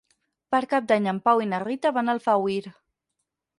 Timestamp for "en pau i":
1.11-1.47